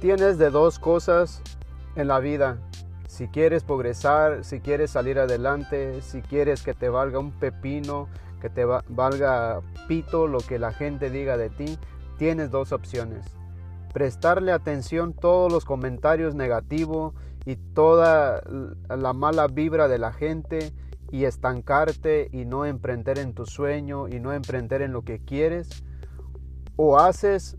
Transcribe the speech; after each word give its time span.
Tienes 0.00 0.38
de 0.38 0.48
dos 0.48 0.78
cosas 0.78 1.42
en 1.94 2.08
la 2.08 2.20
vida. 2.20 2.56
Si 3.06 3.28
quieres 3.28 3.64
progresar, 3.64 4.44
si 4.44 4.60
quieres 4.60 4.92
salir 4.92 5.18
adelante, 5.18 6.00
si 6.00 6.22
quieres 6.22 6.62
que 6.62 6.72
te 6.72 6.88
valga 6.88 7.18
un 7.18 7.32
pepino, 7.32 8.08
que 8.40 8.48
te 8.48 8.64
valga 8.64 9.60
pito 9.88 10.26
lo 10.26 10.38
que 10.38 10.58
la 10.58 10.72
gente 10.72 11.10
diga 11.10 11.36
de 11.36 11.50
ti, 11.50 11.78
tienes 12.16 12.50
dos 12.50 12.72
opciones. 12.72 13.26
Prestarle 13.92 14.52
atención 14.52 15.12
todos 15.12 15.52
los 15.52 15.66
comentarios 15.66 16.34
negativos 16.34 17.12
y 17.44 17.56
toda 17.56 18.42
la 18.88 19.12
mala 19.12 19.48
vibra 19.48 19.86
de 19.86 19.98
la 19.98 20.14
gente 20.14 20.72
y 21.10 21.24
estancarte 21.24 22.30
y 22.32 22.46
no 22.46 22.64
emprender 22.64 23.18
en 23.18 23.34
tu 23.34 23.44
sueño 23.44 24.08
y 24.08 24.18
no 24.18 24.32
emprender 24.32 24.80
en 24.80 24.92
lo 24.92 25.02
que 25.02 25.18
quieres. 25.18 25.84
O 26.76 26.98
haces 26.98 27.58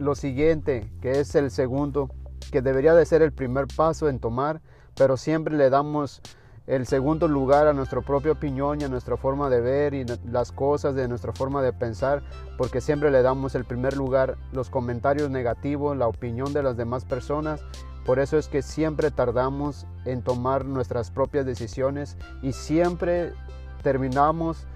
lo 0.00 0.14
siguiente, 0.14 0.90
que 1.02 1.20
es 1.20 1.34
el 1.34 1.50
segundo, 1.50 2.10
que 2.50 2.62
debería 2.62 2.94
de 2.94 3.04
ser 3.04 3.20
el 3.20 3.32
primer 3.32 3.66
paso 3.66 4.08
en 4.08 4.18
tomar, 4.18 4.62
pero 4.96 5.18
siempre 5.18 5.56
le 5.56 5.68
damos 5.68 6.22
el 6.66 6.86
segundo 6.86 7.28
lugar 7.28 7.66
a 7.66 7.74
nuestra 7.74 8.00
propia 8.00 8.32
opinión 8.32 8.80
y 8.80 8.84
a 8.84 8.88
nuestra 8.88 9.18
forma 9.18 9.50
de 9.50 9.60
ver 9.60 9.92
y 9.92 10.06
las 10.24 10.52
cosas, 10.52 10.94
de 10.94 11.06
nuestra 11.06 11.32
forma 11.32 11.62
de 11.62 11.74
pensar, 11.74 12.22
porque 12.56 12.80
siempre 12.80 13.10
le 13.10 13.20
damos 13.20 13.54
el 13.54 13.64
primer 13.64 13.96
lugar 13.96 14.38
los 14.52 14.70
comentarios 14.70 15.30
negativos, 15.30 15.96
la 15.96 16.08
opinión 16.08 16.52
de 16.54 16.62
las 16.62 16.78
demás 16.78 17.04
personas. 17.04 17.62
Por 18.06 18.20
eso 18.20 18.38
es 18.38 18.48
que 18.48 18.62
siempre 18.62 19.10
tardamos 19.10 19.86
en 20.06 20.22
tomar 20.22 20.64
nuestras 20.64 21.10
propias 21.10 21.44
decisiones 21.44 22.16
y 22.40 22.52
siempre 22.52 23.34
terminamos 23.82 24.66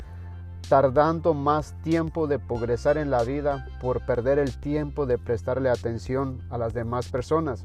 tardando 0.68 1.34
más 1.34 1.74
tiempo 1.82 2.26
de 2.26 2.38
progresar 2.38 2.96
en 2.98 3.10
la 3.10 3.22
vida 3.22 3.66
por 3.80 4.04
perder 4.06 4.38
el 4.38 4.58
tiempo 4.58 5.06
de 5.06 5.18
prestarle 5.18 5.68
atención 5.68 6.42
a 6.50 6.58
las 6.58 6.74
demás 6.74 7.08
personas. 7.08 7.62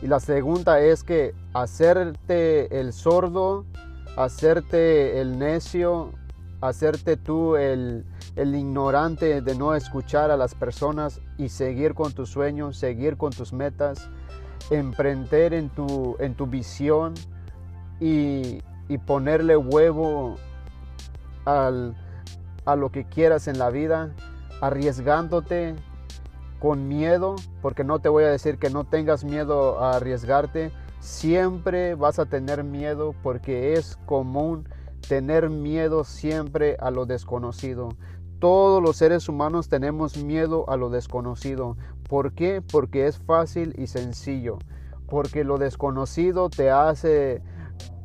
Y 0.00 0.08
la 0.08 0.18
segunda 0.18 0.80
es 0.80 1.04
que 1.04 1.34
hacerte 1.54 2.80
el 2.80 2.92
sordo, 2.92 3.64
hacerte 4.16 5.20
el 5.20 5.38
necio, 5.38 6.10
hacerte 6.60 7.16
tú 7.16 7.56
el, 7.56 8.04
ignorante 8.36 9.40
de 9.40 9.54
no 9.54 9.74
escuchar 9.74 10.30
a 10.30 10.36
las 10.36 10.54
personas 10.54 11.20
y 11.38 11.50
seguir 11.50 11.94
con 11.94 12.12
tus 12.12 12.30
sueños, 12.30 12.76
seguir 12.76 13.16
con 13.16 13.32
tus 13.32 13.52
metas, 13.52 14.08
emprender 14.70 15.54
en 15.54 15.68
tu, 15.68 16.16
en 16.18 16.34
tu 16.34 16.46
visión 16.46 17.14
y, 18.00 18.62
y 18.88 18.98
ponerle 18.98 19.56
huevo 19.56 20.36
a 21.44 22.76
lo 22.76 22.92
que 22.92 23.04
quieras 23.04 23.48
en 23.48 23.58
la 23.58 23.70
vida, 23.70 24.10
arriesgándote 24.60 25.74
con 26.58 26.86
miedo, 26.86 27.36
porque 27.60 27.82
no 27.82 27.98
te 27.98 28.08
voy 28.08 28.24
a 28.24 28.28
decir 28.28 28.58
que 28.58 28.70
no 28.70 28.84
tengas 28.84 29.24
miedo 29.24 29.80
a 29.80 29.96
arriesgarte, 29.96 30.70
siempre 31.00 31.96
vas 31.96 32.20
a 32.20 32.26
tener 32.26 32.62
miedo 32.62 33.14
porque 33.22 33.72
es 33.72 33.98
común 34.06 34.68
tener 35.08 35.50
miedo 35.50 36.04
siempre 36.04 36.76
a 36.78 36.92
lo 36.92 37.06
desconocido. 37.06 37.90
Todos 38.38 38.82
los 38.82 38.96
seres 38.96 39.28
humanos 39.28 39.68
tenemos 39.68 40.16
miedo 40.16 40.68
a 40.68 40.76
lo 40.76 40.90
desconocido. 40.90 41.76
¿Por 42.08 42.32
qué? 42.32 42.62
Porque 42.62 43.06
es 43.06 43.18
fácil 43.18 43.74
y 43.76 43.88
sencillo. 43.88 44.58
Porque 45.08 45.44
lo 45.44 45.58
desconocido 45.58 46.48
te 46.48 46.70
hace 46.70 47.42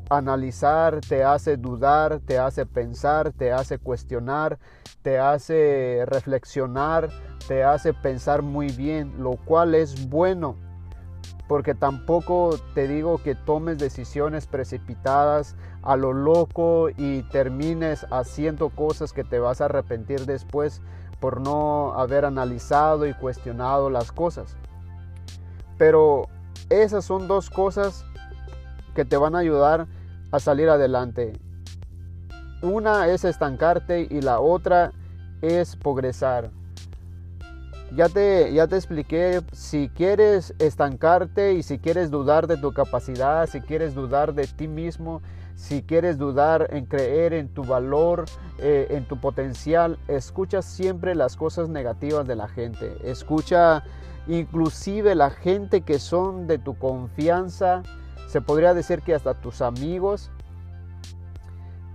analizar, 0.09 1.01
te 1.01 1.23
hace 1.23 1.57
dudar, 1.57 2.19
te 2.19 2.39
hace 2.39 2.65
pensar, 2.65 3.31
te 3.31 3.51
hace 3.51 3.77
cuestionar, 3.77 4.57
te 5.01 5.19
hace 5.19 6.03
reflexionar, 6.05 7.09
te 7.47 7.63
hace 7.63 7.93
pensar 7.93 8.41
muy 8.41 8.67
bien, 8.67 9.13
lo 9.21 9.31
cual 9.31 9.75
es 9.75 10.09
bueno, 10.09 10.55
porque 11.47 11.75
tampoco 11.75 12.57
te 12.73 12.87
digo 12.87 13.19
que 13.19 13.35
tomes 13.35 13.77
decisiones 13.77 14.47
precipitadas 14.47 15.55
a 15.81 15.95
lo 15.95 16.13
loco 16.13 16.89
y 16.89 17.23
termines 17.23 18.05
haciendo 18.11 18.69
cosas 18.69 19.13
que 19.13 19.23
te 19.23 19.39
vas 19.39 19.61
a 19.61 19.65
arrepentir 19.65 20.25
después 20.25 20.81
por 21.19 21.41
no 21.41 21.93
haber 21.93 22.25
analizado 22.25 23.07
y 23.07 23.13
cuestionado 23.13 23.89
las 23.89 24.11
cosas. 24.11 24.57
Pero 25.77 26.27
esas 26.69 27.05
son 27.05 27.27
dos 27.27 27.49
cosas 27.49 28.05
que 28.97 29.05
te 29.05 29.15
van 29.15 29.35
a 29.35 29.39
ayudar 29.39 29.85
a 30.31 30.39
salir 30.39 30.69
adelante. 30.69 31.33
Una 32.63 33.07
es 33.07 33.25
estancarte 33.25 34.07
y 34.09 34.21
la 34.21 34.39
otra 34.39 34.91
es 35.43 35.75
progresar. 35.75 36.49
Ya 37.95 38.09
te, 38.09 38.51
ya 38.51 38.65
te 38.65 38.75
expliqué, 38.75 39.43
si 39.51 39.89
quieres 39.89 40.55
estancarte 40.57 41.53
y 41.53 41.61
si 41.61 41.77
quieres 41.77 42.09
dudar 42.09 42.47
de 42.47 42.57
tu 42.57 42.73
capacidad, 42.73 43.47
si 43.47 43.61
quieres 43.61 43.93
dudar 43.93 44.33
de 44.33 44.47
ti 44.47 44.67
mismo, 44.67 45.21
si 45.53 45.83
quieres 45.83 46.17
dudar 46.17 46.67
en 46.71 46.87
creer 46.87 47.33
en 47.33 47.49
tu 47.49 47.63
valor, 47.63 48.25
eh, 48.57 48.87
en 48.89 49.05
tu 49.05 49.21
potencial, 49.21 49.99
escucha 50.07 50.63
siempre 50.63 51.13
las 51.13 51.35
cosas 51.35 51.69
negativas 51.69 52.25
de 52.25 52.35
la 52.35 52.47
gente. 52.47 52.97
Escucha 53.03 53.83
inclusive 54.25 55.13
la 55.13 55.29
gente 55.29 55.81
que 55.81 55.99
son 55.99 56.47
de 56.47 56.57
tu 56.57 56.79
confianza, 56.79 57.83
se 58.27 58.41
podría 58.41 58.73
decir 58.73 59.01
que 59.01 59.15
hasta 59.15 59.33
tus 59.33 59.61
amigos, 59.61 60.29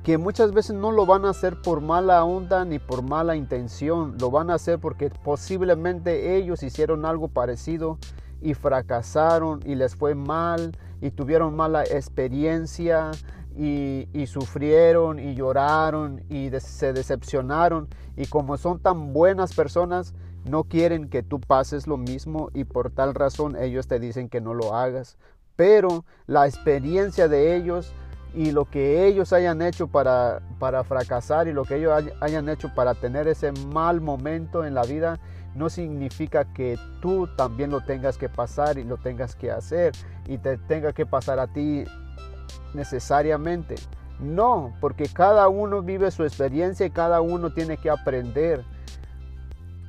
que 0.03 0.19
muchas 0.19 0.53
veces 0.53 0.75
no 0.75 0.91
lo 0.91 1.07
van 1.07 1.25
a 1.25 1.31
hacer 1.31 1.61
por 1.63 1.81
mala 1.81 2.25
onda 2.25 2.65
ni 2.65 2.79
por 2.79 3.03
mala 3.03 3.37
intención, 3.37 4.17
lo 4.19 4.31
van 4.31 4.51
a 4.51 4.55
hacer 4.55 4.81
porque 4.81 5.11
posiblemente 5.11 6.37
ellos 6.37 6.63
hicieron 6.63 7.05
algo 7.05 7.29
parecido 7.29 7.99
y 8.41 8.55
fracasaron 8.55 9.61
y 9.65 9.77
les 9.77 9.95
fue 9.95 10.15
mal 10.15 10.77
y 11.01 11.11
tuvieron 11.11 11.55
mala 11.55 11.85
experiencia 11.85 13.13
y, 13.57 14.09
sufrieron 14.27 15.19
y 15.19 15.35
lloraron 15.35 16.25
y 16.31 16.51
se 16.59 16.93
decepcionaron. 16.93 17.89
Y 18.17 18.27
como 18.27 18.57
son 18.57 18.81
tan 18.81 19.13
buenas 19.13 19.55
personas 19.55 20.15
no 20.45 20.65
quieren 20.65 21.09
que 21.09 21.23
tú 21.23 21.39
pases 21.39 21.87
lo 21.87 21.97
mismo 21.97 22.51
y 22.55 22.65
por 22.65 22.91
tal 22.91 23.15
razón 23.15 23.57
ellos 23.57 23.87
te 23.87 24.01
dicen 24.01 24.29
que 24.29 24.41
no 24.41 24.55
lo 24.55 24.75
hagas 24.75 25.19
pero 25.57 26.05
la 26.27 26.47
experiencia 26.47 27.29
de 27.29 27.57
ellos 27.57 27.93
y 28.35 28.53
lo 28.53 28.65
que 28.65 29.07
ellos 29.07 29.33
hayan 29.33 29.61
hecho 29.61 29.89
para, 29.89 30.41
para 30.59 30.85
fracasar 30.85 31.49
y 31.49 31.53
lo 31.53 31.65
que 31.65 31.77
ellos 31.77 32.05
hayan 32.21 32.49
hecho 32.49 32.75
para 32.75 32.95
tener 32.95 33.29
ese 33.29 33.53
mal 33.53 34.01
momento 34.01 34.65
en 34.65 34.75
la 34.75 34.83
vida 34.83 35.19
no 35.55 35.69
significa 35.69 36.47
que 36.47 36.79
tú 37.01 37.29
también 37.37 37.71
lo 37.71 37.83
tengas 37.83 38.17
que 38.17 38.29
pasar 38.29 38.79
y 38.79 38.85
lo 38.85 38.97
tengas 38.97 39.37
que 39.37 39.51
hacer 39.51 39.93
y 40.27 40.39
te 40.39 40.57
tenga 40.57 40.93
que 40.93 41.05
pasar 41.05 41.39
a 41.39 41.47
ti 41.47 41.85
necesariamente. 42.75 43.75
No, 44.19 44.73
porque 44.81 45.09
cada 45.13 45.49
uno 45.49 45.83
vive 45.83 46.11
su 46.11 46.23
experiencia 46.23 46.87
y 46.87 46.91
cada 46.91 47.21
uno 47.21 47.53
tiene 47.53 47.77
que 47.77 47.91
aprender. 47.91 48.65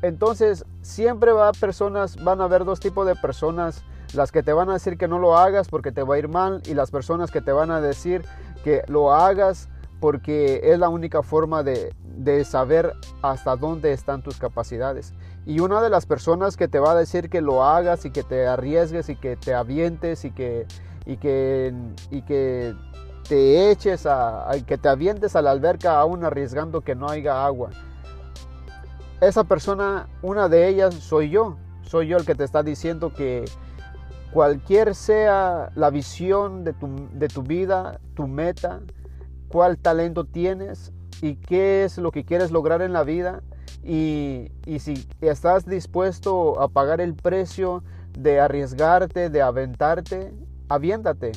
Entonces, 0.02 0.66
siempre 0.82 1.32
va 1.32 1.52
personas, 1.54 2.22
van 2.22 2.42
a 2.42 2.46
haber 2.46 2.66
dos 2.66 2.80
tipos 2.80 3.06
de 3.08 3.16
personas 3.16 3.84
las 4.14 4.32
que 4.32 4.44
te 4.44 4.54
van 4.54 4.70
a 4.70 4.74
decir 4.74 4.98
que 4.98 5.08
no 5.08 5.20
lo 5.20 5.38
hagas 5.38 5.68
porque 5.70 5.92
te 5.92 6.04
va 6.04 6.16
a 6.16 6.18
ir 6.20 6.28
mal 6.28 6.62
y 6.66 6.74
las 6.74 6.92
personas 6.92 7.32
que 7.32 7.42
te 7.42 7.52
van 7.52 7.72
a 7.72 7.82
decir 7.82 8.24
que 8.64 8.84
lo 8.88 9.14
hagas 9.14 9.70
porque 10.00 10.60
es 10.64 10.80
la 10.80 10.90
única 10.90 11.24
forma 11.24 11.64
de, 11.64 11.94
saber 12.44 12.94
hasta 13.22 13.56
dónde 13.56 13.94
están 13.94 14.22
tus 14.22 14.38
capacidades. 14.38 15.14
Y 15.46 15.62
una 15.62 15.82
de 15.82 15.90
las 15.90 16.06
personas 16.06 16.58
que 16.58 16.68
te 16.68 16.80
va 16.80 16.92
a 16.92 16.96
decir 16.96 17.30
que 17.30 17.42
lo 17.42 17.64
hagas 17.64 18.06
y 18.06 18.12
que 18.12 18.24
te 18.24 18.46
arriesgues 18.46 19.10
y 19.10 19.16
que 19.16 19.36
te 19.38 19.54
avientes 19.54 20.26
y 20.26 20.32
que, 20.32 20.68
y 21.06 21.18
que, 21.18 21.74
y 22.12 22.22
que 22.24 22.76
te 23.28 23.72
eches 23.72 24.06
a, 24.06 24.50
que 24.68 24.78
te 24.78 24.90
avientes 24.90 25.36
a 25.36 25.42
la 25.42 25.52
alberca 25.52 25.98
aún 26.00 26.26
arriesgando 26.26 26.82
que 26.82 26.96
no 26.96 27.08
haya 27.08 27.46
agua. 27.46 27.70
Esa 29.22 29.46
persona, 29.46 30.08
una 30.22 30.50
de 30.50 30.68
ellas 30.68 30.96
soy 30.96 31.30
yo. 31.30 31.56
Soy 31.84 32.08
yo 32.08 32.18
el 32.18 32.26
que 32.26 32.36
te 32.36 32.44
está 32.44 32.62
diciendo 32.62 33.14
que, 33.14 33.46
Cualquier 34.34 34.96
sea 34.96 35.72
la 35.76 35.92
visión 35.92 36.64
de 36.64 36.74
tu, 36.74 37.44
vida, 37.44 38.00
tu 38.16 38.28
meta, 38.28 38.82
cuál 39.48 39.78
talento 39.78 40.26
tienes 40.26 40.92
y 41.22 41.36
qué 41.36 41.84
es 41.84 42.00
lo 42.00 42.10
que 42.10 42.26
quieres 42.26 42.50
lograr 42.50 42.82
en 42.82 42.94
la 42.94 43.04
vida 43.04 43.44
y, 43.84 44.52
y, 44.66 44.80
si 44.80 45.08
estás 45.22 45.68
dispuesto 45.68 46.60
a 46.60 46.68
pagar 46.68 47.00
el 47.00 47.14
precio 47.14 47.84
de 48.18 48.40
arriesgarte, 48.40 49.30
de 49.30 49.42
aventarte, 49.44 50.34
aviéntate. 50.68 51.34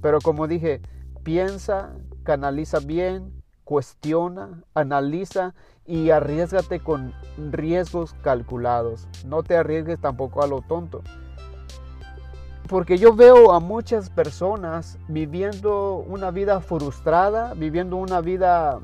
Pero 0.00 0.18
como 0.22 0.48
dije, 0.48 0.80
piensa, 1.22 1.92
canaliza 2.22 2.78
bien, 2.78 3.42
cuestiona, 3.64 4.64
analiza 4.72 5.54
y 5.84 6.08
arriesgate 6.08 6.80
con 6.80 7.12
riesgos 7.36 8.14
calculados. 8.22 9.08
No 9.26 9.42
te 9.42 9.58
arriesgues 9.58 10.00
tampoco 10.00 10.42
a 10.42 10.46
lo 10.46 10.62
tonto 10.62 11.02
porque 12.72 12.96
yo 12.96 13.14
veo 13.14 13.52
a 13.52 13.60
muchas 13.60 14.08
personas 14.08 14.96
viviendo 15.06 15.96
una 15.96 16.30
vida 16.30 16.58
frustrada, 16.62 17.52
viviendo 17.52 17.98
una 17.98 18.22
vida 18.22 18.80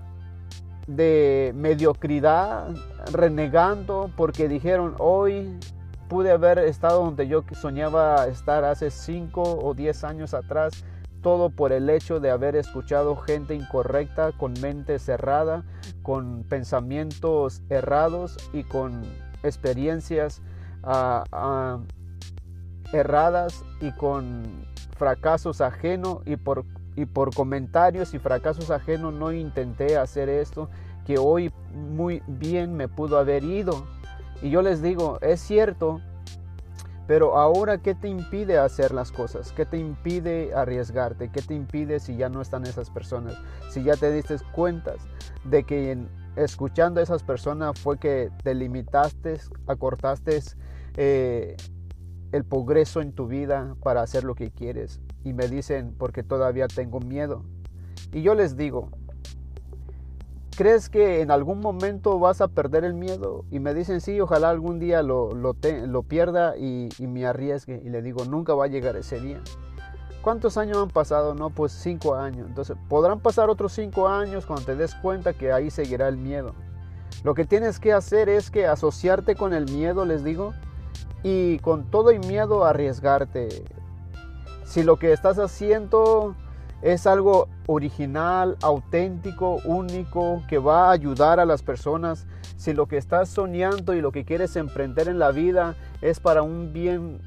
de 0.86 1.54
mediocridad, 1.56 2.68
renegando 3.10 4.10
porque 4.14 4.46
dijeron 4.46 4.94
hoy 4.98 5.58
pude 6.06 6.32
haber 6.32 6.58
estado 6.58 7.02
donde 7.02 7.28
yo 7.28 7.44
soñaba 7.58 8.26
estar 8.26 8.62
hace 8.62 8.90
5 8.90 9.40
o 9.42 9.72
10 9.72 10.04
años 10.04 10.34
atrás, 10.34 10.84
todo 11.22 11.48
por 11.48 11.72
el 11.72 11.88
hecho 11.88 12.20
de 12.20 12.30
haber 12.30 12.56
escuchado 12.56 13.16
gente 13.16 13.54
incorrecta, 13.54 14.32
con 14.32 14.52
mente 14.60 14.98
cerrada, 14.98 15.64
con 16.02 16.44
pensamientos 16.46 17.62
errados 17.70 18.36
y 18.52 18.64
con 18.64 19.00
experiencias 19.42 20.42
ah, 20.82 21.24
erradas 22.92 23.64
y 23.80 23.92
con 23.92 24.44
fracasos 24.96 25.60
ajenos 25.60 26.18
y 26.26 26.36
por, 26.36 26.64
y 26.96 27.06
por 27.06 27.34
comentarios 27.34 28.14
y 28.14 28.18
fracasos 28.18 28.70
ajenos 28.70 29.14
no 29.14 29.32
intenté 29.32 29.96
hacer 29.96 30.28
esto 30.28 30.68
que 31.06 31.18
hoy 31.18 31.52
muy 31.72 32.22
bien 32.26 32.74
me 32.74 32.88
pudo 32.88 33.18
haber 33.18 33.42
ido. 33.42 33.86
Y 34.42 34.50
yo 34.50 34.60
les 34.60 34.82
digo, 34.82 35.18
es 35.22 35.40
cierto, 35.40 36.00
pero 37.08 37.38
ahora, 37.38 37.78
¿qué 37.78 37.94
te 37.94 38.08
impide 38.08 38.58
hacer 38.58 38.92
las 38.92 39.10
cosas? 39.10 39.50
¿Qué 39.52 39.64
te 39.64 39.78
impide 39.78 40.54
arriesgarte? 40.54 41.30
¿Qué 41.30 41.40
te 41.40 41.54
impide 41.54 42.00
si 42.00 42.18
ya 42.18 42.28
no 42.28 42.42
están 42.42 42.66
esas 42.66 42.90
personas? 42.90 43.34
Si 43.70 43.82
ya 43.82 43.96
te 43.96 44.12
diste 44.12 44.36
cuenta 44.52 44.92
de 45.44 45.64
que 45.64 45.96
escuchando 46.36 47.00
a 47.00 47.02
esas 47.02 47.22
personas 47.22 47.80
fue 47.80 47.98
que 47.98 48.30
te 48.42 48.54
limitaste, 48.54 49.40
acortaste 49.66 50.38
eh, 50.98 51.56
el 52.32 52.44
progreso 52.44 53.00
en 53.00 53.12
tu 53.12 53.26
vida 53.26 53.76
para 53.82 54.02
hacer 54.02 54.24
lo 54.24 54.34
que 54.34 54.50
quieres. 54.50 55.00
Y 55.24 55.32
me 55.32 55.48
dicen, 55.48 55.94
porque 55.98 56.22
todavía 56.22 56.68
tengo 56.68 57.00
miedo. 57.00 57.44
Y 58.12 58.22
yo 58.22 58.34
les 58.34 58.56
digo, 58.56 58.90
¿Crees 60.58 60.88
que 60.88 61.20
en 61.20 61.30
algún 61.30 61.60
momento 61.60 62.18
vas 62.18 62.40
a 62.40 62.48
perder 62.48 62.82
el 62.82 62.92
miedo? 62.92 63.44
Y 63.48 63.60
me 63.60 63.74
dicen, 63.74 64.00
sí, 64.00 64.20
ojalá 64.20 64.50
algún 64.50 64.80
día 64.80 65.04
lo, 65.04 65.32
lo, 65.32 65.54
pierda 66.02 66.56
y, 66.56 66.88
y, 66.98 67.06
me 67.06 67.26
arriesgue. 67.26 67.80
Y 67.84 67.90
le 67.90 68.02
digo, 68.02 68.24
nunca 68.24 68.54
va 68.54 68.64
a 68.64 68.66
llegar 68.66 68.96
ese 68.96 69.20
día. 69.20 69.40
¿Cuántos 70.20 70.56
años 70.56 70.78
han 70.78 70.88
pasado? 70.88 71.32
No, 71.36 71.50
pues 71.50 71.70
cinco 71.70 72.16
años. 72.16 72.48
Entonces, 72.48 72.76
podrán 72.88 73.20
pasar 73.20 73.50
otros 73.50 73.72
cinco 73.72 74.08
años 74.08 74.46
cuando 74.46 74.64
te 74.64 74.74
des 74.74 74.96
cuenta 74.96 75.32
que 75.32 75.52
ahí 75.52 75.70
seguirá 75.70 76.08
el 76.08 76.16
miedo. 76.16 76.56
Lo 77.22 77.34
que 77.34 77.44
tienes 77.44 77.78
que 77.78 77.92
hacer 77.92 78.28
es 78.28 78.50
que 78.50 78.66
asociarte 78.66 79.36
con 79.36 79.54
el 79.54 79.70
miedo, 79.70 80.04
les 80.04 80.24
digo, 80.24 80.54
y 81.22 81.58
con 81.58 81.90
todo 81.90 82.10
el 82.10 82.20
miedo 82.20 82.64
arriesgarte. 82.64 83.48
Si 84.64 84.82
lo 84.82 84.98
que 84.98 85.12
estás 85.12 85.38
haciendo 85.38 86.34
es 86.82 87.06
algo 87.06 87.48
original, 87.66 88.56
auténtico, 88.62 89.60
único, 89.64 90.42
que 90.48 90.58
va 90.58 90.88
a 90.88 90.92
ayudar 90.92 91.40
a 91.40 91.46
las 91.46 91.62
personas. 91.62 92.26
Si 92.56 92.72
lo 92.72 92.86
que 92.86 92.96
estás 92.96 93.28
soñando 93.28 93.94
y 93.94 94.00
lo 94.00 94.12
que 94.12 94.24
quieres 94.24 94.56
emprender 94.56 95.08
en 95.08 95.18
la 95.18 95.30
vida 95.30 95.74
es 96.00 96.20
para 96.20 96.42
un 96.42 96.72
bien 96.72 97.20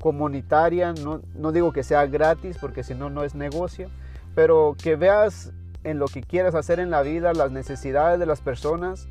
comunitario, 0.00 0.92
no, 0.94 1.52
digo 1.52 1.72
que 1.72 1.82
sea 1.82 2.06
gratis 2.06 2.58
porque 2.60 2.82
si 2.82 2.94
no, 2.94 3.08
no 3.08 3.22
es 3.22 3.34
negocio, 3.34 3.88
pero 4.34 4.74
que 4.82 4.96
veas 4.96 5.52
en 5.84 5.98
lo 5.98 6.06
que 6.06 6.22
quieres 6.22 6.54
hacer 6.54 6.80
en 6.80 6.90
la 6.90 7.02
vida 7.02 7.32
las 7.32 7.50
necesidades 7.50 8.18
de 8.18 8.26
las 8.26 8.40
personas 8.40 9.08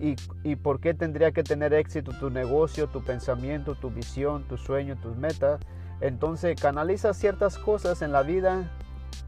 y, 0.00 0.56
por 0.56 0.80
qué 0.80 0.94
tendría 0.94 1.30
que 1.32 1.42
tener 1.42 1.74
éxito 1.74 2.12
tu 2.18 2.30
negocio, 2.30 2.88
tu 2.88 3.02
pensamiento, 3.02 3.74
tu 3.74 3.90
visión, 3.90 4.44
tu 4.44 4.56
sueño, 4.56 4.96
tus 4.96 5.14
metas. 5.16 5.60
Entonces 6.00 6.58
canaliza 6.58 7.12
ciertas 7.12 7.58
cosas 7.58 8.00
en 8.00 8.12
la 8.12 8.22
vida 8.22 8.70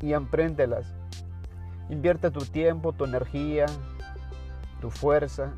y 0.00 0.14
empréndelas. 0.14 0.86
Invierte 1.90 2.30
tu 2.30 2.40
tiempo, 2.40 2.92
tu 2.94 3.04
energía, 3.04 3.66
tu 4.80 4.90
fuerza, 4.90 5.52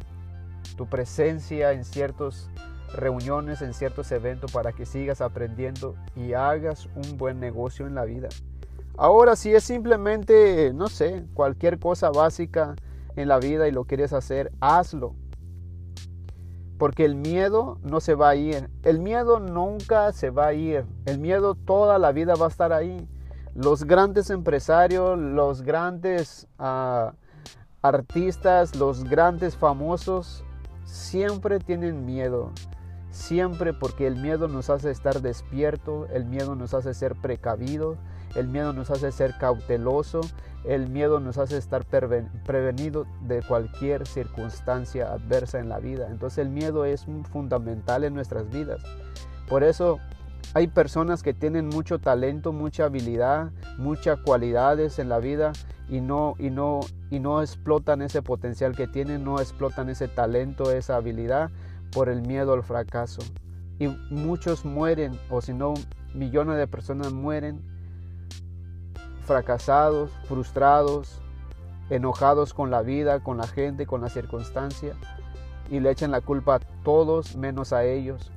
tu 0.77 0.87
presencia 0.87 1.73
en 1.73 1.85
ciertas 1.85 2.51
reuniones, 2.93 3.63
en 3.63 3.73
ciertos 3.73 4.11
eventos 4.11 4.51
para 4.51 4.73
que 4.73 4.85
sigas 4.85 5.21
aprendiendo 5.21 5.95
y 6.17 6.33
hagas 6.33 6.89
un 6.97 7.17
buen 7.17 7.39
negocio 7.39 7.87
en 7.87 7.95
la 7.95 8.05
vida. 8.05 8.29
Ahora 8.97 9.37
si 9.37 9.55
es 9.55 9.63
simplemente, 9.63 10.73
no 10.75 10.89
sé, 10.89 11.25
cualquier 11.35 11.79
cosa 11.79 12.11
básica 12.11 12.75
en 13.17 13.29
la 13.29 13.39
vida 13.39 13.69
y 13.69 13.73
lo 13.73 13.85
quieres 13.85 14.13
hacer, 14.13 14.53
hazlo. 14.61 15.15
Porque 16.79 17.05
el 17.05 17.15
miedo 17.15 17.79
no 17.83 18.01
se 18.01 18.15
va 18.15 18.31
a 18.31 18.37
ir. 18.37 18.69
El 18.83 18.99
miedo 18.99 19.39
nunca 19.39 20.13
se 20.13 20.31
va 20.31 20.47
a 20.47 20.53
ir. 20.55 20.85
El 21.07 21.19
miedo 21.19 21.55
toda 21.55 21.99
la 21.99 22.13
vida 22.13 22.35
va 22.35 22.47
a 22.47 22.49
estar 22.49 22.73
ahí. 22.73 23.09
Los 23.55 23.85
grandes 23.85 24.31
empresarios, 24.31 25.17
los 25.19 25.63
grandes 25.63 26.49
ah, 26.59 27.15
artistas, 27.83 28.75
los 28.75 29.05
grandes 29.05 29.57
famosos, 29.57 30.45
siempre 30.85 31.61
tienen 31.61 32.05
miedo. 32.05 32.51
Siempre 33.11 33.73
porque 33.73 34.09
el 34.09 34.17
miedo 34.17 34.49
nos 34.49 34.71
hace 34.71 34.91
estar 34.91 35.21
despierto, 35.23 36.07
el 36.13 36.25
miedo 36.25 36.57
nos 36.57 36.75
hace 36.75 36.95
ser 36.95 37.15
precavido, 37.15 37.97
el 38.35 38.49
miedo 38.49 38.73
nos 38.73 38.91
hace 38.91 39.13
ser 39.13 39.37
cauteloso, 39.39 40.21
el 40.65 40.89
miedo 40.89 41.21
nos 41.21 41.39
hace 41.39 41.59
estar 41.59 41.85
prevenido 41.85 43.07
de 43.23 43.43
cualquier 43.43 44.07
circunstancia 44.07 45.13
adversa 45.13 45.59
en 45.59 45.69
la 45.69 45.79
vida. 45.79 46.09
Entonces 46.11 46.39
el 46.39 46.49
miedo 46.49 46.85
es 46.85 47.07
fundamental 47.31 48.05
en 48.05 48.15
nuestras 48.15 48.51
vidas. 48.51 48.83
Por 49.49 49.63
eso 49.63 50.01
hay 50.55 50.69
personas 50.69 51.23
que 51.23 51.35
tienen 51.35 51.69
mucho 51.69 51.99
talento, 51.99 52.53
mucha 52.53 52.85
habilidad, 52.85 53.51
muchas 53.77 54.19
cualidades 54.21 54.99
en 54.99 55.09
la 55.09 55.19
vida 55.19 55.53
y 55.89 56.01
no, 56.01 56.35
y 56.39 56.51
no, 56.51 56.81
y 57.11 57.19
no 57.19 57.43
explotan 57.43 58.03
ese 58.03 58.23
potencial 58.23 58.75
que 58.75 58.87
tienen, 58.87 59.25
no 59.25 59.41
explotan 59.41 59.89
ese 59.91 60.09
talento, 60.09 60.71
esa 60.71 60.97
habilidad 60.97 61.51
por 61.93 62.09
el 62.09 62.23
miedo 62.23 62.55
al 62.55 62.63
fracaso. 62.63 63.23
Y 63.79 63.89
muchos 64.11 64.65
mueren, 64.65 65.19
o 65.29 65.41
si 65.41 65.53
no, 65.53 65.75
millones 66.15 66.57
de 66.57 66.67
personas 66.67 67.13
mueren 67.13 67.61
fracasados, 69.25 70.11
frustrados, 70.29 71.21
enojados 71.91 72.55
con 72.55 72.71
la 72.71 72.83
vida, 72.83 73.21
con 73.21 73.39
la 73.39 73.47
gente, 73.47 73.87
con 73.87 74.01
la 74.01 74.09
circunstancia, 74.09 74.95
y 75.71 75.81
le 75.81 75.91
echan 75.91 76.11
la 76.11 76.21
culpa 76.21 76.57
a 76.57 76.61
todos 76.83 77.37
menos 77.37 77.73
a 77.73 77.85
ellos 77.85 78.31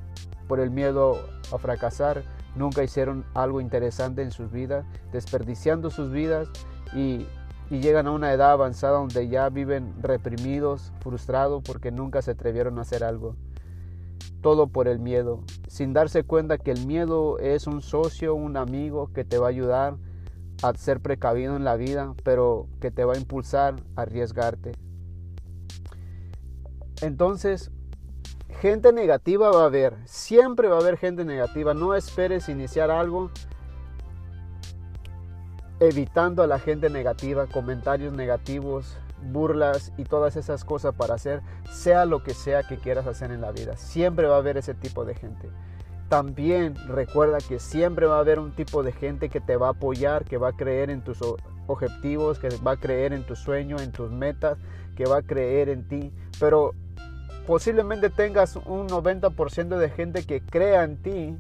por 0.47 0.59
el 0.59 0.71
miedo 0.71 1.19
a 1.53 1.57
fracasar, 1.57 2.23
nunca 2.55 2.83
hicieron 2.83 3.25
algo 3.33 3.61
interesante 3.61 4.21
en 4.21 4.31
sus 4.31 4.51
vidas, 4.51 4.85
desperdiciando 5.11 5.89
sus 5.89 6.11
vidas 6.11 6.49
y, 6.93 7.25
llegan 7.69 8.07
a 8.07 8.11
una 8.11 8.31
edad 8.31 8.51
avanzada 8.51 8.97
donde 8.97 9.27
ya 9.27 9.49
viven 9.49 9.93
reprimidos, 10.01 10.93
frustrados 11.01 11.61
porque 11.63 11.91
nunca 11.91 12.21
se 12.21 12.31
atrevieron 12.31 12.79
a 12.79 12.83
hacer 12.83 13.03
algo. 13.03 13.35
Todo 14.41 14.67
por 14.67 14.87
el 14.87 14.99
miedo, 14.99 15.43
sin 15.67 15.91
darse 15.91 16.23
cuenta 16.23 16.57
que 16.57 16.71
el 16.71 16.87
miedo 16.87 17.39
es 17.39 17.67
un 17.67 17.81
socio, 17.81 18.35
un 18.35 18.55
amigo 18.55 19.11
que 19.11 19.25
te 19.25 19.37
va 19.37 19.47
a 19.47 19.49
ayudar 19.49 19.97
a 20.63 20.73
ser 20.73 21.01
precavido 21.01 21.55
en 21.55 21.63
la 21.63 21.75
vida, 21.75 22.13
pero 22.23 22.67
que 22.79 22.91
te 22.91 23.05
va 23.05 23.13
a 23.13 23.17
impulsar 23.17 23.75
a 23.95 24.01
arriesgarte. 24.01 24.71
Entonces, 27.01 27.71
Gente 28.61 28.91
negativa 28.91 29.51
va 29.51 29.63
a 29.63 29.65
haber, 29.65 29.95
siempre 30.05 30.67
va 30.67 30.77
a 30.77 30.79
haber 30.79 30.97
gente 30.97 31.23
negativa. 31.23 31.75
No 31.75 31.93
esperes 31.93 32.49
iniciar 32.49 32.89
algo 32.89 33.29
evitando 35.79 36.41
a 36.41 36.47
la 36.47 36.57
gente 36.57 36.89
negativa, 36.89 37.45
comentarios 37.45 38.13
negativos, 38.13 38.97
burlas 39.31 39.93
y 39.95 40.05
todas 40.05 40.37
esas 40.37 40.65
cosas 40.65 40.95
para 40.95 41.13
hacer, 41.13 41.43
sea 41.71 42.05
lo 42.05 42.23
que 42.23 42.33
sea 42.33 42.63
que 42.63 42.77
quieras 42.77 43.05
hacer 43.05 43.29
en 43.31 43.41
la 43.41 43.51
vida. 43.51 43.77
Siempre 43.77 44.25
va 44.25 44.35
a 44.35 44.39
haber 44.39 44.57
ese 44.57 44.73
tipo 44.73 45.05
de 45.05 45.13
gente. 45.13 45.51
También 46.09 46.75
recuerda 46.87 47.39
que 47.39 47.59
siempre 47.59 48.05
va 48.05 48.17
a 48.17 48.19
haber 48.19 48.39
un 48.39 48.51
tipo 48.51 48.81
de 48.81 48.93
gente 48.93 49.29
que 49.29 49.41
te 49.41 49.57
va 49.57 49.67
a 49.67 49.71
apoyar, 49.71 50.23
que 50.23 50.37
va 50.37 50.49
a 50.49 50.53
creer 50.53 50.89
en 50.89 51.03
tus 51.03 51.19
objetivos, 51.67 52.39
que 52.39 52.49
va 52.65 52.71
a 52.71 52.77
creer 52.77 53.11
en 53.11 53.23
tu 53.23 53.35
sueño, 53.35 53.77
en 53.79 53.91
tus 53.91 54.09
metas, 54.09 54.57
que 54.95 55.05
va 55.05 55.17
a 55.17 55.21
creer 55.21 55.69
en 55.69 55.87
ti. 55.87 56.13
Pero 56.39 56.73
posiblemente 57.45 58.09
tengas 58.09 58.55
un 58.55 58.87
90% 58.87 59.77
de 59.77 59.89
gente 59.89 60.25
que 60.25 60.41
crea 60.41 60.83
en 60.83 61.01
ti, 61.01 61.35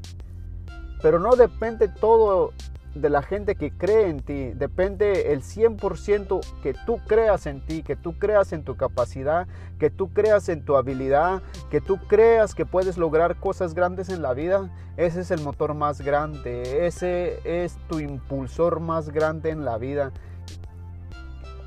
pero 1.01 1.19
no 1.19 1.35
depende 1.35 1.87
todo 1.87 2.53
de 3.01 3.09
la 3.09 3.21
gente 3.21 3.55
que 3.55 3.71
cree 3.71 4.09
en 4.09 4.21
ti, 4.21 4.53
depende 4.55 5.33
el 5.33 5.43
100% 5.43 6.39
que 6.63 6.73
tú 6.85 6.99
creas 7.05 7.45
en 7.45 7.61
ti, 7.61 7.83
que 7.83 7.95
tú 7.95 8.17
creas 8.17 8.53
en 8.53 8.63
tu 8.63 8.75
capacidad, 8.75 9.47
que 9.79 9.89
tú 9.89 10.11
creas 10.13 10.49
en 10.49 10.65
tu 10.65 10.75
habilidad, 10.75 11.41
que 11.69 11.81
tú 11.81 11.97
creas 12.07 12.55
que 12.55 12.65
puedes 12.65 12.97
lograr 12.97 13.39
cosas 13.39 13.73
grandes 13.73 14.09
en 14.09 14.21
la 14.21 14.33
vida. 14.33 14.69
Ese 14.95 15.21
es 15.21 15.31
el 15.31 15.41
motor 15.41 15.73
más 15.73 16.01
grande, 16.01 16.87
ese 16.87 17.39
es 17.43 17.77
tu 17.87 17.99
impulsor 17.99 18.79
más 18.79 19.09
grande 19.09 19.49
en 19.49 19.65
la 19.65 19.77
vida, 19.77 20.11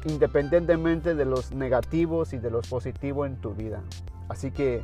independientemente 0.04 1.14
de 1.14 1.24
los 1.24 1.52
negativos 1.52 2.32
y 2.32 2.38
de 2.38 2.50
los 2.50 2.68
positivos 2.68 3.26
en 3.26 3.36
tu 3.36 3.54
vida. 3.54 3.82
Así 4.28 4.50
que 4.50 4.82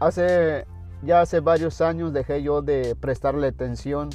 hace 0.00 0.66
ya 1.02 1.20
hace 1.20 1.40
varios 1.40 1.80
años 1.80 2.12
dejé 2.12 2.42
yo 2.42 2.62
de 2.62 2.96
prestarle 2.96 3.48
atención 3.48 4.08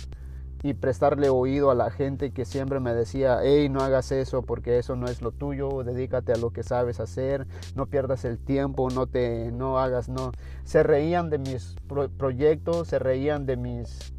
y 0.61 0.73
prestarle 0.73 1.29
oído 1.29 1.71
a 1.71 1.75
la 1.75 1.89
gente 1.89 2.31
que 2.31 2.45
siempre 2.45 2.79
me 2.79 2.93
decía, 2.93 3.39
hey, 3.41 3.69
no 3.69 3.81
hagas 3.81 4.11
eso 4.11 4.41
porque 4.41 4.77
eso 4.77 4.95
no 4.95 5.07
es 5.07 5.21
lo 5.21 5.31
tuyo, 5.31 5.83
dedícate 5.83 6.33
a 6.33 6.37
lo 6.37 6.51
que 6.51 6.63
sabes 6.63 6.99
hacer, 6.99 7.47
no 7.75 7.85
pierdas 7.85 8.25
el 8.25 8.37
tiempo, 8.37 8.89
no 8.89 9.07
te, 9.07 9.51
no 9.51 9.79
hagas, 9.79 10.09
no. 10.09 10.31
Se 10.63 10.83
reían 10.83 11.29
de 11.29 11.37
mis 11.37 11.75
proyectos, 12.17 12.87
se 12.87 12.99
reían 12.99 13.45
de 13.45 13.57
mis 13.57 14.13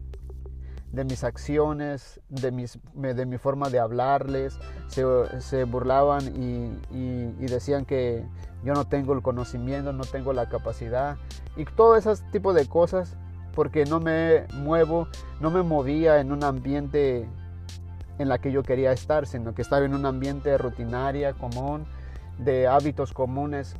de 0.92 1.04
mis 1.04 1.22
acciones, 1.22 2.20
de, 2.28 2.50
mis, 2.50 2.78
de 2.94 3.26
mi 3.26 3.38
forma 3.38 3.70
de 3.70 3.78
hablarles, 3.78 4.58
se, 4.88 5.64
burlaban 5.64 6.26
y, 6.34 7.46
decían 7.46 7.84
que 7.84 8.26
yo 8.64 8.74
no 8.74 8.86
tengo 8.86 9.12
el 9.12 9.22
conocimiento, 9.22 9.92
no 9.92 10.04
tengo 10.04 10.32
la 10.32 10.48
capacidad 10.48 11.16
y 11.56 11.64
todo 11.64 11.96
ese 11.96 12.12
tipo 12.32 12.52
de 12.52 12.66
cosas 12.66 13.16
porque 13.54 13.84
no 13.84 14.00
me 14.00 14.46
muevo, 14.54 15.08
no 15.40 15.50
me 15.50 15.62
movía 15.62 16.20
en 16.20 16.32
un 16.32 16.44
ambiente 16.44 17.28
en 18.18 18.28
la 18.28 18.38
que 18.38 18.52
yo 18.52 18.62
quería 18.62 18.92
estar, 18.92 19.26
sino 19.26 19.54
que 19.54 19.62
estaba 19.62 19.84
en 19.84 19.94
un 19.94 20.06
ambiente 20.06 20.56
rutinaria, 20.58 21.32
común, 21.32 21.86
de 22.38 22.66
hábitos 22.66 23.12
comunes 23.12 23.74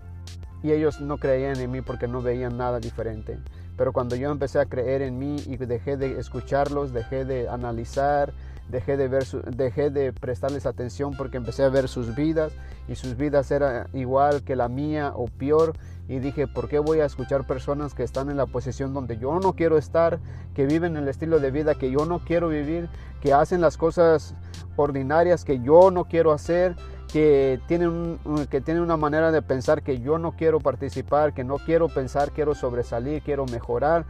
y 0.62 0.73
ellos 0.73 1.00
no 1.00 1.19
creían 1.19 1.59
en 1.59 1.71
mí 1.71 1.81
porque 1.81 2.09
no 2.09 2.23
veían 2.23 2.57
nada 2.57 2.81
diferente. 2.81 3.39
Pero 3.77 3.93
cuando 3.93 4.17
yo 4.17 4.31
empecé 4.31 4.59
a 4.59 4.67
creer 4.67 5.03
en 5.03 5.19
mí 5.19 5.37
y 5.47 5.57
dejé 5.57 5.97
de 5.97 6.19
escucharlos, 6.19 6.93
dejé 6.93 7.25
de 7.25 7.49
analizar, 7.49 8.33
dejé 8.71 8.97
de, 8.97 9.09
ver 9.09 9.25
dejé 9.57 9.91
de 9.91 10.12
prestarles 10.12 10.67
atención 10.67 11.15
porque 11.17 11.37
empecé 11.37 11.65
a 11.65 11.69
ver 11.69 11.89
sus 11.89 12.15
vidas 12.15 12.53
y 12.89 12.95
sus 12.95 13.17
vidas 13.17 13.50
eran 13.50 13.89
igual 13.93 14.43
que 14.43 14.57
la 14.57 14.69
mía 14.69 15.12
o 15.15 15.27
peor. 15.27 15.75
Y 16.09 16.19
dije, 16.19 16.49
¿por 16.49 16.69
qué 16.69 16.81
voy 16.81 17.00
a 17.00 17.05
escuchar 17.05 17.47
personas 17.47 17.95
que 17.95 18.03
están 18.03 18.31
en 18.31 18.37
la 18.37 18.47
posición 18.47 18.93
donde 18.93 19.17
yo 19.17 19.39
no 19.39 19.53
quiero 19.53 19.79
estar, 19.79 20.19
que 20.55 20.67
viven 20.67 20.97
el 20.97 21.07
estilo 21.07 21.39
de 21.39 21.53
vida 21.53 21.77
que 21.77 21.91
yo 21.91 22.05
no 22.05 22.25
quiero 22.25 22.49
vivir, 22.49 22.89
que 23.21 23.33
hacen 23.33 23.61
las 23.61 23.77
cosas 23.77 24.35
ordinarias 24.77 25.45
que 25.45 25.61
yo 25.61 25.91
no 25.91 26.07
quiero 26.07 26.33
hacer? 26.33 26.75
que 27.12 27.61
tienen, 27.67 28.19
que 28.50 28.61
tienen 28.61 28.83
una 28.83 28.97
manera 28.97 29.33
de 29.33 29.43
pensar 29.43 29.83
que 29.83 30.00
yo 30.00 30.19
no 30.19 30.33
quiero 30.33 30.61
participar, 30.61 31.35
que 31.35 31.45
no 31.45 31.59
quiero 31.59 31.89
pensar, 31.89 32.31
quiero 32.31 32.55
sobresalir, 32.55 33.23
quiero 33.23 33.47
mejorar. 33.47 34.05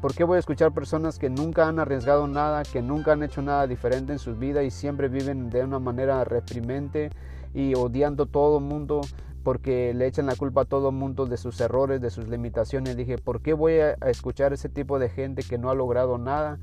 ¿Por 0.00 0.14
qué 0.14 0.24
voy 0.24 0.36
a 0.36 0.40
escuchar 0.40 0.72
personas 0.72 1.18
que 1.18 1.30
nunca 1.30 1.66
han 1.66 1.78
arriesgado 1.78 2.26
nada, 2.26 2.62
que 2.62 2.82
nunca 2.82 3.12
han 3.12 3.22
hecho 3.22 3.42
nada 3.42 3.66
diferente 3.66 4.12
en 4.12 4.18
sus 4.18 4.38
vidas 4.38 4.64
y 4.64 4.70
siempre 4.70 5.08
viven 5.08 5.50
de 5.50 5.64
una 5.64 5.78
manera 5.78 6.22
reprimente 6.24 7.10
y 7.54 7.74
odiando 7.74 8.24
a 8.24 8.26
todo 8.26 8.58
el 8.58 8.64
mundo? 8.64 9.00
porque 9.44 9.92
le 9.94 10.06
echan 10.06 10.26
la 10.26 10.34
culpa 10.34 10.62
a 10.62 10.64
todo 10.64 10.88
el 10.88 10.94
mundo 10.94 11.26
de 11.26 11.36
sus 11.36 11.60
errores, 11.60 12.00
de 12.00 12.10
sus 12.10 12.26
limitaciones. 12.26 12.96
Dije, 12.96 13.18
¿por 13.18 13.42
qué 13.42 13.52
voy 13.52 13.74
a 13.74 13.92
escuchar 14.06 14.54
ese 14.54 14.70
tipo 14.70 14.98
de 14.98 15.10
gente 15.10 15.42
que 15.42 15.58
no 15.58 15.70
ha 15.70 15.74
logrado 15.74 16.16
nada? 16.16 16.58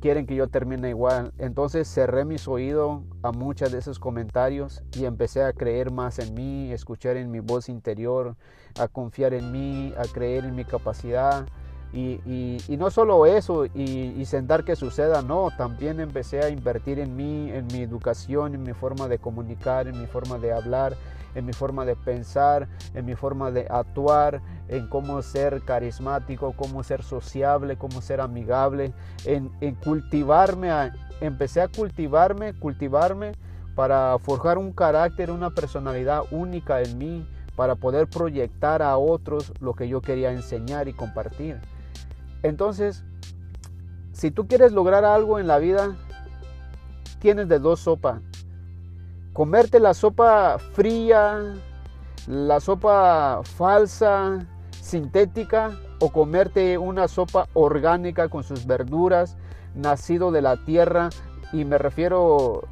Quieren 0.00 0.26
que 0.26 0.34
yo 0.34 0.48
termine 0.48 0.88
igual. 0.88 1.32
Entonces 1.38 1.86
cerré 1.88 2.24
mis 2.24 2.48
oídos 2.48 3.02
a 3.22 3.32
muchos 3.32 3.70
de 3.70 3.78
esos 3.78 3.98
comentarios 3.98 4.82
y 4.96 5.04
empecé 5.04 5.42
a 5.42 5.52
creer 5.52 5.90
más 5.92 6.18
en 6.18 6.34
mí, 6.34 6.72
escuchar 6.72 7.16
en 7.16 7.30
mi 7.30 7.40
voz 7.40 7.68
interior, 7.68 8.36
a 8.78 8.88
confiar 8.88 9.34
en 9.34 9.52
mí, 9.52 9.94
a 9.96 10.02
creer 10.12 10.44
en 10.44 10.56
mi 10.56 10.64
capacidad. 10.64 11.46
Y, 11.92 12.20
y, 12.68 12.76
no 12.76 12.88
solo 12.90 13.26
eso 13.26 13.66
y, 13.66 14.14
y, 14.16 14.24
sentar 14.24 14.62
que 14.62 14.76
suceda, 14.76 15.22
no, 15.22 15.48
también 15.56 15.98
empecé 15.98 16.40
a 16.40 16.48
invertir 16.48 17.00
en 17.00 17.16
mí, 17.16 17.50
en 17.50 17.66
mi 17.66 17.82
educación, 17.82 18.54
en 18.54 18.62
mi 18.62 18.74
forma 18.74 19.08
de 19.08 19.18
comunicar, 19.18 19.88
en 19.88 20.00
mi 20.00 20.06
forma 20.06 20.38
de 20.38 20.52
hablar, 20.52 20.94
en 21.34 21.46
mi 21.46 21.52
forma 21.52 21.84
de 21.84 21.96
pensar, 21.96 22.68
en 22.94 23.06
mi 23.06 23.14
forma 23.14 23.50
de 23.50 23.66
actuar, 23.70 24.40
en 24.68 24.88
cómo 24.88 25.20
ser 25.22 25.62
carismático, 25.62 26.54
cómo 26.56 26.82
ser 26.82 27.02
sociable, 27.02 27.76
cómo 27.76 28.00
ser 28.02 28.20
amigable, 28.20 28.92
en, 29.24 29.50
cultivarme, 29.84 30.70
empecé 31.20 31.60
a 31.60 31.68
cultivarme, 31.68 32.54
cultivarme 32.54 33.32
para 33.74 34.16
forjar 34.18 34.58
un 34.58 34.72
carácter, 34.72 35.30
una 35.30 35.50
personalidad 35.50 36.22
única 36.30 36.82
en 36.82 36.98
mí, 36.98 37.28
para 37.56 37.74
poder 37.74 38.08
proyectar 38.08 38.80
a 38.80 38.96
otros 38.96 39.52
lo 39.60 39.74
que 39.74 39.88
yo 39.88 40.00
quería 40.00 40.32
enseñar 40.32 40.88
y 40.88 40.92
compartir. 40.92 41.60
Entonces, 42.42 43.04
si 44.12 44.30
tú 44.30 44.46
quieres 44.46 44.72
lograr 44.72 45.04
algo 45.04 45.38
en 45.38 45.46
la 45.46 45.58
vida, 45.58 45.96
tienes 47.20 47.48
de 47.48 47.58
dos 47.58 47.80
sopas 47.80 48.20
comerte 49.32 49.80
la 49.80 49.94
sopa 49.94 50.58
fría, 50.58 51.54
la 52.26 52.60
sopa 52.60 53.40
falsa, 53.42 54.46
sintética, 54.70 55.70
o 56.00 56.10
comerte 56.10 56.78
una 56.78 57.08
sopa 57.08 57.46
orgánica 57.54 58.28
con 58.28 58.42
sus 58.42 58.66
verduras, 58.66 59.36
nacido 59.74 60.32
de 60.32 60.42
la 60.42 60.56
tierra, 60.64 61.10
y 61.52 61.64
me 61.64 61.78
refiero 61.78 62.62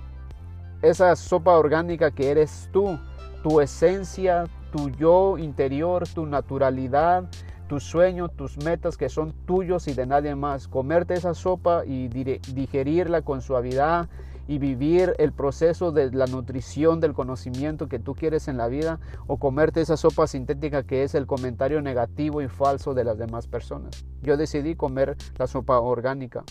esa 0.82 1.14
sopa 1.16 1.56
orgánica 1.56 2.10
que 2.10 2.30
eres 2.30 2.68
tú, 2.72 2.98
tu 3.42 3.60
esencia, 3.60 4.44
tu 4.72 4.90
yo 4.90 5.38
interior, 5.38 6.06
tu 6.08 6.26
naturalidad, 6.26 7.24
tus 7.68 7.84
sueños, 7.84 8.32
tus 8.34 8.56
metas 8.58 8.96
que 8.96 9.08
son 9.08 9.32
tuyos 9.46 9.86
y 9.86 9.92
de 9.92 10.06
nadie 10.06 10.34
más. 10.34 10.66
Comerte 10.66 11.14
esa 11.14 11.34
sopa 11.34 11.84
y 11.86 12.08
digerirla 12.08 13.22
con 13.22 13.42
suavidad 13.42 14.08
y 14.48 14.58
vivir 14.58 15.14
el 15.18 15.32
proceso 15.32 15.92
de 15.92 16.10
la 16.10 16.26
nutrición 16.26 17.00
del 17.00 17.12
conocimiento 17.12 17.86
que 17.86 17.98
tú 17.98 18.14
quieres 18.14 18.48
en 18.48 18.56
la 18.56 18.66
vida 18.66 18.98
o 19.26 19.36
comerte 19.36 19.82
esa 19.82 19.98
sopa 19.98 20.26
sintética 20.26 20.82
que 20.82 21.04
es 21.04 21.14
el 21.14 21.26
comentario 21.26 21.82
negativo 21.82 22.40
y 22.40 22.48
falso 22.48 22.94
de 22.94 23.04
las 23.04 23.18
demás 23.18 23.46
personas. 23.46 24.06
Yo 24.22 24.38
decidí 24.38 24.74
comer 24.74 25.16
la 25.36 25.46
sopa 25.46 25.78
orgánica 25.78 26.44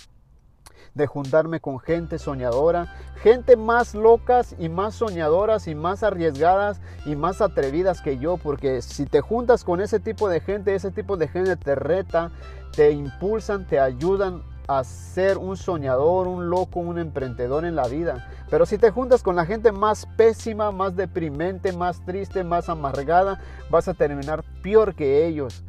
de 0.93 1.07
juntarme 1.07 1.59
con 1.59 1.79
gente 1.79 2.19
soñadora, 2.19 2.93
gente 3.21 3.55
más 3.55 3.95
locas 3.95 4.55
y 4.57 4.69
más 4.69 4.95
soñadoras 4.95 5.67
y 5.67 5.75
más 5.75 6.03
arriesgadas 6.03 6.79
y 7.05 7.15
más 7.15 7.41
atrevidas 7.41 8.01
que 8.01 8.17
yo, 8.17 8.37
porque 8.37 8.81
si 8.81 9.05
te 9.05 9.21
juntas 9.21 9.63
con 9.63 9.81
ese 9.81 9.99
tipo 9.99 10.29
de 10.29 10.39
gente, 10.39 10.75
ese 10.75 10.91
tipo 10.91 11.17
de 11.17 11.27
gente 11.27 11.55
te 11.55 11.75
reta, 11.75 12.31
te 12.75 12.91
impulsan, 12.91 13.65
te 13.65 13.79
ayudan 13.79 14.43
a 14.67 14.83
ser 14.83 15.37
un 15.37 15.55
soñador, 15.55 16.27
un 16.27 16.49
loco, 16.49 16.79
un 16.79 16.99
emprendedor 16.99 17.63
en 17.65 17.75
la 17.75 17.87
vida. 17.87 18.27
Pero 18.49 18.65
si 18.65 18.77
te 18.77 18.91
juntas 18.91 19.23
con 19.23 19.35
la 19.35 19.45
gente 19.45 19.71
más 19.71 20.05
pésima, 20.17 20.71
más 20.71 20.95
deprimente, 20.95 21.71
más 21.71 22.03
triste, 22.05 22.43
más 22.43 22.69
amargada, 22.69 23.39
vas 23.69 23.87
a 23.87 23.93
terminar 23.93 24.43
peor 24.61 24.93
que 24.93 25.25
ellos, 25.25 25.63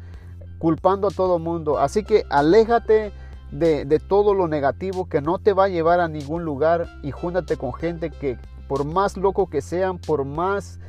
culpando 0.59 1.07
a 1.07 1.11
todo 1.11 1.39
mundo. 1.39 1.79
Así 1.79 2.03
que 2.03 2.25
aléjate 2.29 3.11
de, 3.51 3.99
todo 3.99 4.33
lo 4.33 4.47
negativo 4.47 5.09
que 5.09 5.21
no 5.21 5.39
te 5.39 5.53
va 5.53 5.65
a 5.65 5.69
llevar 5.69 5.99
a 5.99 6.07
ningún 6.07 6.43
lugar 6.43 6.87
y 7.03 7.11
júntate 7.11 7.57
con 7.57 7.73
gente 7.73 8.09
que 8.09 8.37
por 8.67 8.85
más 8.85 9.17
loco 9.17 9.49
que 9.49 9.61
sean, 9.61 9.97
por 9.97 10.25
más 10.25 10.79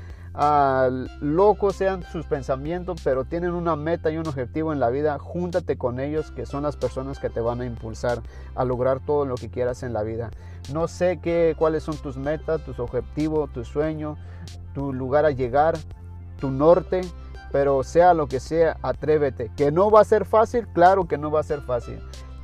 locos 1.20 1.76
sean 1.76 2.04
sus 2.04 2.24
pensamientos, 2.26 3.00
pero 3.02 3.24
tienen 3.24 3.52
una 3.52 3.74
meta 3.74 4.10
y 4.10 4.16
un 4.16 4.28
objetivo 4.28 4.72
en 4.72 4.78
la 4.78 4.90
vida, 4.90 5.18
júntate 5.18 5.76
con 5.76 5.98
ellos, 5.98 6.30
que 6.30 6.46
son 6.46 6.62
las 6.62 6.76
personas 6.76 7.18
que 7.18 7.30
te 7.30 7.40
van 7.40 7.60
a 7.60 7.66
impulsar 7.66 8.22
a 8.54 8.64
lograr 8.64 9.00
todo 9.00 9.24
lo 9.24 9.34
que 9.34 9.50
quieras 9.50 9.82
en 9.82 9.92
la 9.92 10.02
vida. 10.02 10.30
No 10.72 10.86
sé 10.86 11.18
qué, 11.20 11.56
cuáles 11.58 11.82
son 11.82 11.96
tus 11.96 12.16
metas, 12.16 12.64
tus 12.64 12.78
objetivos, 12.78 13.52
tu 13.52 13.64
sueño, 13.64 14.18
tu 14.72 14.92
lugar 14.92 15.24
a 15.24 15.30
llegar, 15.30 15.76
tu 16.38 16.50
norte, 16.50 17.00
pero 17.50 17.82
sea 17.82 18.14
lo 18.14 18.28
que 18.28 18.40
sea, 18.40 18.76
atrévete. 18.82 19.50
Que 19.56 19.72
no 19.72 19.90
va 19.90 20.00
a 20.00 20.04
ser 20.04 20.24
fácil, 20.24 20.68
claro 20.68 21.08
que 21.08 21.18
no 21.18 21.30
va 21.30 21.40
a 21.40 21.44
ser 21.44 21.60
fácil. 21.62 22.00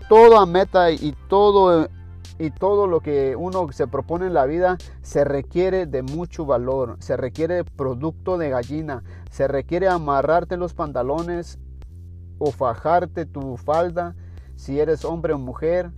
Toda 0.08 0.46
meta 0.46 0.90
y 0.90 1.16
todo 1.28 1.88
y 2.38 2.50
todo 2.50 2.86
lo 2.86 3.00
que 3.00 3.34
uno 3.34 3.72
se 3.72 3.86
propone 3.86 4.26
en 4.26 4.34
la 4.34 4.44
vida 4.44 4.76
se 5.02 5.24
requiere 5.24 5.86
de 5.86 6.02
mucho 6.02 6.44
valor, 6.44 6.96
se 7.00 7.16
requiere 7.16 7.64
producto 7.64 8.36
de 8.36 8.50
gallina, 8.50 9.02
se 9.30 9.48
requiere 9.48 9.88
amarrarte 9.88 10.56
los 10.56 10.74
pantalones 10.74 11.58
o 12.38 12.50
fajarte 12.50 13.24
tu 13.24 13.56
falda 13.56 14.14
si 14.54 14.78
eres 14.80 15.04
hombre 15.04 15.32
o 15.32 15.38
mujer 15.38 15.92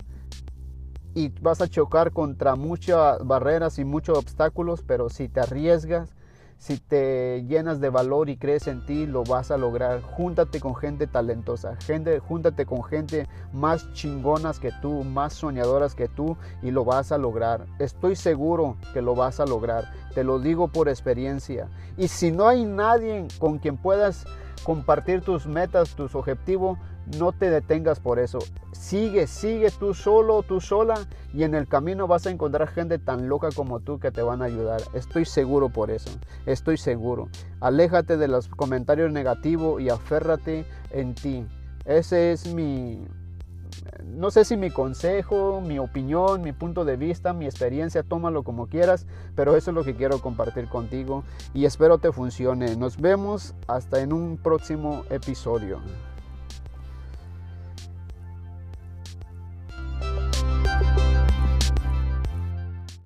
y 1.13 1.29
vas 1.41 1.61
a 1.61 1.67
chocar 1.67 2.11
contra 2.11 2.55
muchas 2.55 3.25
barreras 3.25 3.79
y 3.79 3.85
muchos 3.85 4.17
obstáculos, 4.17 4.83
pero 4.85 5.09
si 5.09 5.27
te 5.27 5.41
arriesgas, 5.41 6.15
si 6.59 6.77
te 6.77 7.45
llenas 7.47 7.79
de 7.79 7.89
valor 7.89 8.29
y 8.29 8.35
crees 8.35 8.67
en 8.67 8.85
ti, 8.85 9.05
lo 9.05 9.23
vas 9.23 9.49
a 9.49 9.57
lograr. 9.57 10.01
Júntate 10.01 10.59
con 10.59 10.75
gente 10.75 11.07
talentosa, 11.07 11.77
gente, 11.77 12.19
júntate 12.19 12.65
con 12.65 12.83
gente 12.83 13.27
más 13.53 13.91
chingonas 13.93 14.59
que 14.59 14.71
tú, 14.81 15.05
más 15.05 15.33
soñadoras 15.33 15.95
que 15.95 16.09
tú 16.09 16.35
y 16.61 16.71
lo 16.71 16.83
vas 16.83 17.13
a 17.13 17.17
lograr. 17.17 17.65
Estoy 17.79 18.17
seguro 18.17 18.75
que 18.93 19.01
lo 19.01 19.15
vas 19.15 19.39
a 19.39 19.45
lograr. 19.45 19.85
Te 20.13 20.25
lo 20.25 20.39
digo 20.39 20.67
por 20.67 20.89
experiencia. 20.89 21.69
Y 21.97 22.09
si 22.09 22.29
no 22.29 22.47
hay 22.49 22.65
nadie 22.65 23.25
con 23.39 23.59
quien 23.59 23.77
puedas 23.77 24.25
compartir 24.63 25.21
tus 25.21 25.47
metas, 25.47 25.95
tus 25.95 26.13
objetivos, 26.13 26.77
no 27.17 27.31
te 27.31 27.49
detengas 27.49 27.99
por 27.99 28.19
eso. 28.19 28.39
Sigue, 28.71 29.27
sigue 29.27 29.71
tú 29.71 29.93
solo, 29.93 30.43
tú 30.43 30.61
sola 30.61 31.07
y 31.33 31.43
en 31.43 31.55
el 31.55 31.67
camino 31.67 32.07
vas 32.07 32.27
a 32.27 32.31
encontrar 32.31 32.67
gente 32.67 32.99
tan 32.99 33.29
loca 33.29 33.49
como 33.55 33.79
tú 33.79 33.99
que 33.99 34.11
te 34.11 34.21
van 34.21 34.41
a 34.41 34.45
ayudar. 34.45 34.81
Estoy 34.93 35.25
seguro 35.25 35.69
por 35.69 35.91
eso. 35.91 36.09
Estoy 36.45 36.77
seguro. 36.77 37.29
Aléjate 37.59 38.17
de 38.17 38.27
los 38.27 38.47
comentarios 38.47 39.11
negativos 39.11 39.81
y 39.81 39.89
aférrate 39.89 40.65
en 40.91 41.15
ti. 41.15 41.45
Ese 41.85 42.31
es 42.31 42.53
mi 42.53 43.05
no 44.05 44.31
sé 44.31 44.45
si 44.45 44.57
mi 44.57 44.69
consejo, 44.69 45.61
mi 45.61 45.79
opinión, 45.79 46.41
mi 46.41 46.51
punto 46.51 46.85
de 46.85 46.97
vista, 46.97 47.33
mi 47.33 47.45
experiencia, 47.45 48.03
tómalo 48.03 48.43
como 48.43 48.67
quieras, 48.67 49.05
pero 49.35 49.55
eso 49.55 49.71
es 49.71 49.75
lo 49.75 49.83
que 49.83 49.95
quiero 49.95 50.19
compartir 50.19 50.67
contigo 50.67 51.23
y 51.53 51.65
espero 51.65 51.97
te 51.97 52.11
funcione. 52.11 52.75
Nos 52.75 52.97
vemos 52.97 53.53
hasta 53.67 54.01
en 54.01 54.13
un 54.13 54.37
próximo 54.37 55.03
episodio. 55.09 55.79